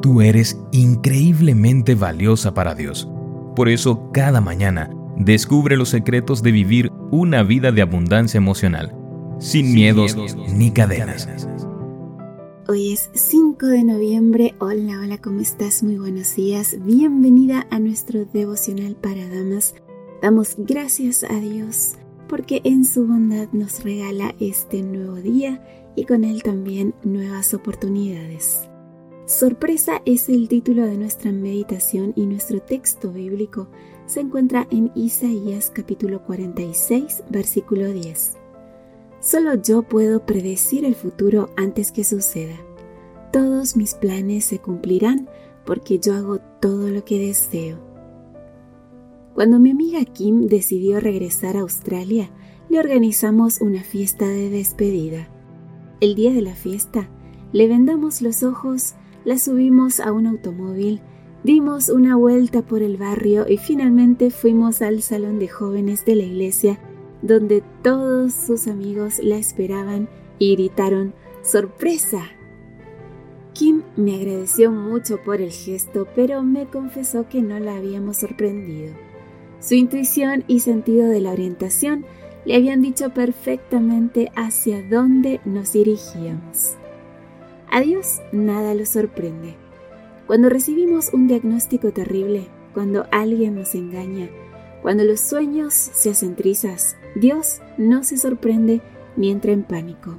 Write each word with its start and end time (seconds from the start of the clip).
Tú 0.00 0.20
eres 0.20 0.60
increíblemente 0.70 1.96
valiosa 1.96 2.54
para 2.54 2.74
Dios. 2.74 3.08
Por 3.56 3.68
eso, 3.68 4.10
cada 4.12 4.40
mañana, 4.40 4.90
descubre 5.16 5.76
los 5.76 5.88
secretos 5.88 6.42
de 6.42 6.52
vivir 6.52 6.92
una 7.10 7.42
vida 7.42 7.72
de 7.72 7.82
abundancia 7.82 8.38
emocional, 8.38 8.94
sin, 9.40 9.74
miedos, 9.74 10.16
ni 10.54 10.70
cadenas. 10.70 11.28
Hoy 12.68 12.92
es 12.92 13.10
5 13.12 13.66
de 13.66 13.82
noviembre. 13.82 14.54
Hola, 14.60 15.00
hola, 15.00 15.18
¿cómo 15.18 15.40
estás? 15.40 15.82
Muy 15.82 15.98
buenos 15.98 16.36
días. 16.36 16.76
Bienvenida 16.84 17.66
a 17.70 17.80
nuestro 17.80 18.24
devocional 18.24 18.94
para 18.94 19.26
damas. 19.26 19.74
Damos 20.22 20.54
gracias 20.58 21.24
a 21.24 21.40
Dios 21.40 21.94
porque 22.28 22.60
en 22.62 22.84
su 22.84 23.06
bondad 23.06 23.48
nos 23.52 23.82
regala 23.82 24.34
este 24.38 24.82
nuevo 24.82 25.16
día 25.16 25.92
y 25.96 26.04
con 26.04 26.22
él 26.22 26.42
también 26.42 26.94
nuevas 27.02 27.54
oportunidades. 27.54 28.67
Sorpresa 29.28 30.00
es 30.06 30.30
el 30.30 30.48
título 30.48 30.86
de 30.86 30.96
nuestra 30.96 31.32
meditación 31.32 32.14
y 32.16 32.24
nuestro 32.24 32.62
texto 32.62 33.12
bíblico 33.12 33.68
se 34.06 34.20
encuentra 34.20 34.66
en 34.70 34.90
Isaías 34.94 35.70
capítulo 35.70 36.22
46 36.24 37.24
versículo 37.28 37.92
10. 37.92 38.38
Solo 39.20 39.56
yo 39.56 39.82
puedo 39.82 40.24
predecir 40.24 40.86
el 40.86 40.94
futuro 40.94 41.50
antes 41.58 41.92
que 41.92 42.04
suceda. 42.04 42.56
Todos 43.30 43.76
mis 43.76 43.92
planes 43.92 44.46
se 44.46 44.60
cumplirán 44.60 45.28
porque 45.66 45.98
yo 45.98 46.14
hago 46.14 46.38
todo 46.62 46.88
lo 46.88 47.04
que 47.04 47.18
deseo. 47.18 47.78
Cuando 49.34 49.58
mi 49.58 49.72
amiga 49.72 50.02
Kim 50.06 50.46
decidió 50.46 51.00
regresar 51.00 51.58
a 51.58 51.60
Australia, 51.60 52.30
le 52.70 52.80
organizamos 52.80 53.60
una 53.60 53.84
fiesta 53.84 54.26
de 54.26 54.48
despedida. 54.48 55.28
El 56.00 56.14
día 56.14 56.32
de 56.32 56.40
la 56.40 56.54
fiesta, 56.54 57.10
le 57.52 57.66
vendamos 57.66 58.20
los 58.22 58.42
ojos, 58.42 58.94
la 59.24 59.38
subimos 59.38 60.00
a 60.00 60.12
un 60.12 60.26
automóvil, 60.26 61.00
dimos 61.44 61.88
una 61.88 62.16
vuelta 62.16 62.62
por 62.62 62.82
el 62.82 62.96
barrio 62.96 63.46
y 63.48 63.58
finalmente 63.58 64.30
fuimos 64.30 64.82
al 64.82 65.02
salón 65.02 65.38
de 65.38 65.48
jóvenes 65.48 66.04
de 66.04 66.16
la 66.16 66.24
iglesia, 66.24 66.78
donde 67.22 67.62
todos 67.82 68.32
sus 68.32 68.68
amigos 68.68 69.20
la 69.22 69.36
esperaban 69.36 70.08
y 70.38 70.54
gritaron 70.54 71.14
¡Sorpresa! 71.42 72.22
Kim 73.54 73.82
me 73.96 74.16
agradeció 74.16 74.70
mucho 74.70 75.22
por 75.24 75.40
el 75.40 75.50
gesto, 75.50 76.06
pero 76.14 76.42
me 76.42 76.66
confesó 76.66 77.28
que 77.28 77.42
no 77.42 77.58
la 77.58 77.76
habíamos 77.76 78.18
sorprendido. 78.18 78.94
Su 79.60 79.74
intuición 79.74 80.44
y 80.46 80.60
sentido 80.60 81.08
de 81.08 81.20
la 81.20 81.32
orientación 81.32 82.04
le 82.44 82.54
habían 82.54 82.82
dicho 82.82 83.10
perfectamente 83.10 84.30
hacia 84.36 84.82
dónde 84.88 85.40
nos 85.44 85.72
dirigíamos. 85.72 86.76
A 87.70 87.80
Dios 87.80 88.20
nada 88.32 88.74
lo 88.74 88.86
sorprende. 88.86 89.56
Cuando 90.26 90.48
recibimos 90.48 91.12
un 91.12 91.26
diagnóstico 91.26 91.92
terrible, 91.92 92.48
cuando 92.74 93.06
alguien 93.10 93.56
nos 93.56 93.74
engaña, 93.74 94.28
cuando 94.82 95.04
los 95.04 95.20
sueños 95.20 95.74
se 95.74 96.10
hacen 96.10 96.36
trizas, 96.36 96.96
Dios 97.14 97.60
no 97.76 98.04
se 98.04 98.16
sorprende 98.16 98.80
ni 99.16 99.30
entra 99.30 99.52
en 99.52 99.64
pánico. 99.64 100.16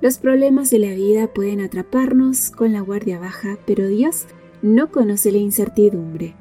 Los 0.00 0.18
problemas 0.18 0.70
de 0.70 0.78
la 0.78 0.92
vida 0.92 1.26
pueden 1.28 1.60
atraparnos 1.60 2.50
con 2.50 2.72
la 2.72 2.80
guardia 2.80 3.18
baja, 3.18 3.58
pero 3.66 3.86
Dios 3.86 4.26
no 4.62 4.90
conoce 4.90 5.32
la 5.32 5.38
incertidumbre. 5.38 6.34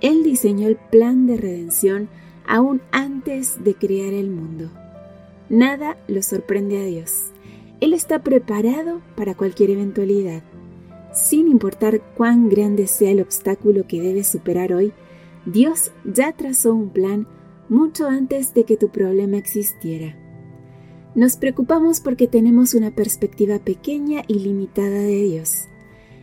Él 0.00 0.22
diseñó 0.22 0.68
el 0.68 0.76
plan 0.76 1.26
de 1.26 1.36
redención 1.36 2.08
aún 2.46 2.82
antes 2.92 3.62
de 3.64 3.74
crear 3.74 4.12
el 4.12 4.30
mundo. 4.30 4.70
Nada 5.48 5.96
lo 6.08 6.22
sorprende 6.22 6.80
a 6.80 6.84
Dios. 6.84 7.33
Él 7.84 7.92
está 7.92 8.20
preparado 8.20 9.02
para 9.14 9.34
cualquier 9.34 9.68
eventualidad. 9.68 10.42
Sin 11.12 11.48
importar 11.48 12.00
cuán 12.16 12.48
grande 12.48 12.86
sea 12.86 13.10
el 13.10 13.20
obstáculo 13.20 13.86
que 13.86 14.00
debes 14.00 14.26
superar 14.26 14.72
hoy, 14.72 14.94
Dios 15.44 15.92
ya 16.02 16.32
trazó 16.32 16.74
un 16.74 16.88
plan 16.88 17.28
mucho 17.68 18.08
antes 18.08 18.54
de 18.54 18.64
que 18.64 18.78
tu 18.78 18.88
problema 18.88 19.36
existiera. 19.36 20.16
Nos 21.14 21.36
preocupamos 21.36 22.00
porque 22.00 22.26
tenemos 22.26 22.72
una 22.72 22.90
perspectiva 22.90 23.58
pequeña 23.58 24.22
y 24.28 24.38
limitada 24.38 25.00
de 25.00 25.22
Dios. 25.22 25.68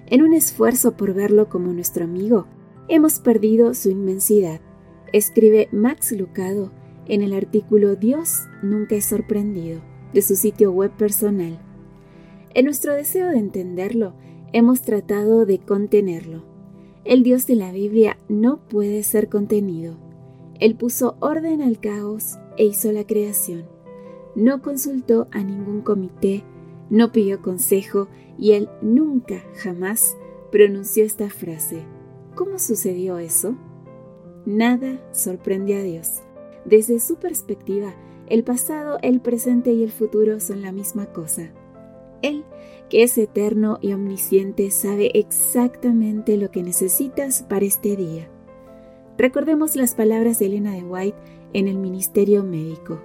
En 0.08 0.24
un 0.24 0.34
esfuerzo 0.34 0.98
por 0.98 1.14
verlo 1.14 1.48
como 1.48 1.72
nuestro 1.74 2.06
amigo, 2.06 2.48
hemos 2.88 3.20
perdido 3.20 3.76
su 3.76 3.92
inmensidad, 3.92 4.62
escribe 5.14 5.70
Max 5.72 6.12
Lucado 6.12 6.72
en 7.06 7.22
el 7.22 7.34
artículo 7.34 7.96
Dios 7.96 8.48
nunca 8.64 8.96
es 8.96 9.06
sorprendido 9.06 9.91
de 10.14 10.22
su 10.22 10.36
sitio 10.36 10.72
web 10.72 10.92
personal. 10.92 11.60
En 12.54 12.66
nuestro 12.66 12.94
deseo 12.94 13.30
de 13.30 13.38
entenderlo, 13.38 14.14
hemos 14.54 14.82
tratado 14.82 15.46
de 15.46 15.60
contenerlo. 15.60 16.44
El 17.04 17.24
Dios 17.24 17.48
de 17.48 17.56
la 17.56 17.72
Biblia 17.72 18.18
no 18.30 18.60
puede 18.68 19.04
ser 19.04 19.30
contenido. 19.30 19.96
Él 20.60 20.76
puso 20.76 21.16
orden 21.20 21.62
al 21.62 21.80
caos 21.80 22.38
e 22.58 22.66
hizo 22.66 22.92
la 22.92 23.06
creación. 23.06 23.66
No 24.36 24.62
consultó 24.62 25.28
a 25.32 25.44
ningún 25.44 25.82
comité, 25.82 26.44
no 26.90 27.12
pidió 27.12 27.42
consejo 27.42 28.08
y 28.38 28.52
él 28.52 28.70
nunca, 28.82 29.44
jamás 29.56 30.16
pronunció 30.52 31.06
esta 31.06 31.30
frase. 31.30 31.84
¿Cómo 32.36 32.60
sucedió 32.60 33.18
eso? 33.18 33.56
Nada 34.46 35.02
sorprende 35.14 35.76
a 35.76 35.84
Dios. 35.84 36.22
Desde 36.66 37.00
su 37.00 37.16
perspectiva, 37.16 37.94
el 38.31 38.46
pasado, 38.46 38.97
el 39.02 39.19
presente 39.19 39.74
y 39.74 39.84
el 39.84 39.92
futuro 39.92 40.40
son 40.40 40.62
la 40.62 40.72
misma 40.72 41.08
cosa. 41.08 41.52
Él, 42.22 42.46
que 42.90 43.03
es 43.03 43.18
eterno 43.18 43.78
y 43.81 43.92
omnisciente, 43.92 44.72
sabe 44.72 45.12
exactamente 45.16 46.38
lo 46.38 46.50
que 46.50 46.64
necesitas 46.64 47.44
para 47.44 47.66
este 47.66 47.97
día. 47.97 48.30
Recordemos 49.18 49.75
las 49.75 49.96
palabras 49.96 50.40
de 50.40 50.46
Elena 50.46 50.72
de 50.72 50.84
White 50.84 51.18
en 51.52 51.68
el 51.68 51.78
Ministerio 51.78 52.46
Médico. 52.46 53.02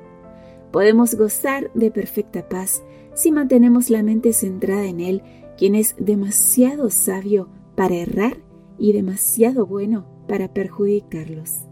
Podemos 0.70 1.16
gozar 1.16 1.72
de 1.75 1.91
perfecta 1.91 2.48
paz 2.48 2.84
si 3.15 3.32
mantenemos 3.32 3.91
la 3.91 4.04
mente 4.04 4.32
centrada 4.32 4.86
en 4.86 5.00
Él, 5.00 5.22
quien 5.59 5.75
es 5.75 5.97
demasiado 5.98 6.88
sabio 6.88 7.48
para 7.75 7.97
errar 7.97 8.36
y 8.78 8.92
demasiado 8.92 9.66
bueno 9.66 10.06
para 10.28 10.54
perjudicarlos. 10.54 11.66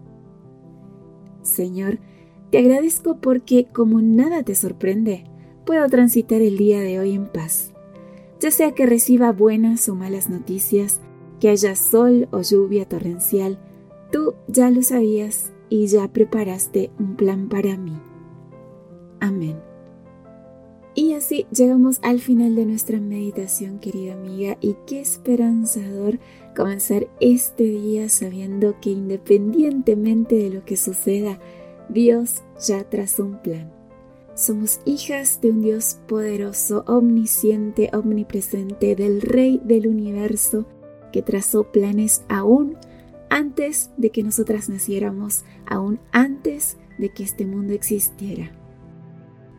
Señor, 1.43 2.00
te 2.54 2.60
agradezco 2.60 3.16
porque 3.16 3.66
como 3.72 4.00
nada 4.00 4.44
te 4.44 4.54
sorprende, 4.54 5.25
puedo 5.66 5.88
transitar 5.88 6.41
el 6.41 6.56
día 6.56 6.78
de 6.78 7.00
hoy 7.00 7.10
en 7.10 7.26
paz. 7.26 7.72
Ya 8.38 8.53
sea 8.53 8.70
que 8.70 8.87
reciba 8.87 9.32
buenas 9.32 9.88
o 9.88 9.97
malas 9.97 10.31
noticias, 10.31 11.00
que 11.41 11.48
haya 11.48 11.75
sol 11.75 12.28
o 12.31 12.43
lluvia 12.43 12.88
torrencial, 12.88 13.59
tú 14.12 14.34
ya 14.47 14.70
lo 14.70 14.82
sabías 14.82 15.53
y 15.69 15.88
ya 15.88 16.06
preparaste 16.06 16.93
un 17.00 17.16
plan 17.16 17.48
para 17.48 17.76
mí. 17.76 17.98
Amén. 19.19 19.56
Y 20.94 21.14
así 21.14 21.47
llegamos 21.50 21.98
al 22.03 22.20
final 22.20 22.54
de 22.54 22.66
nuestra 22.66 23.00
meditación, 23.00 23.81
querida 23.81 24.12
amiga, 24.12 24.59
y 24.60 24.76
qué 24.87 25.00
esperanzador 25.00 26.20
comenzar 26.54 27.09
este 27.19 27.64
día 27.64 28.09
sabiendo 28.09 28.76
que 28.81 28.91
independientemente 28.91 30.37
de 30.37 30.50
lo 30.50 30.64
que 30.64 30.76
suceda, 30.76 31.41
Dios 31.89 32.43
ya 32.67 32.84
trazó 32.84 33.25
un 33.25 33.39
plan. 33.43 33.71
Somos 34.34 34.81
hijas 34.84 35.41
de 35.41 35.50
un 35.50 35.62
Dios 35.62 35.99
poderoso, 36.09 36.84
omnisciente, 36.89 37.91
omnipresente, 37.93 38.97
del 38.97 39.21
Rey 39.21 39.61
del 39.65 39.87
universo, 39.87 40.67
que 41.12 41.23
trazó 41.23 41.71
planes 41.71 42.25
aún 42.28 42.77
antes 43.31 43.91
de 43.97 44.11
que 44.11 44.25
nosotras 44.25 44.69
naciéramos, 44.69 45.44
aún 45.67 46.00
antes 46.11 46.78
de 46.99 47.11
que 47.11 47.23
este 47.23 47.47
mundo 47.47 47.73
existiera. 47.73 48.50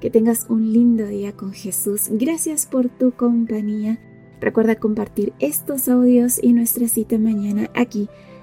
Que 0.02 0.10
tengas 0.10 0.46
un 0.50 0.74
lindo 0.74 1.06
día 1.06 1.32
con 1.32 1.54
Jesús. 1.54 2.10
Gracias 2.12 2.66
por 2.66 2.90
tu 2.90 3.12
compañía. 3.12 4.00
Recuerda 4.42 4.76
compartir 4.76 5.34
estos 5.40 5.88
audios 5.88 6.38
y 6.44 6.52
nuestra 6.52 6.90
cita 6.90 7.18
mañana 7.18 7.70
aquí 7.74 8.10